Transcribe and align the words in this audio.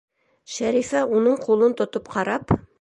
Шәрифә 0.53 1.03
уның 1.19 1.37
ҡулын 1.45 1.79
тотоп 1.83 2.13
ҡарап: 2.19 2.61